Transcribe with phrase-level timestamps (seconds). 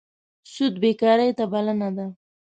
[0.53, 2.05] سود بېکارۍ ته بلنه ده.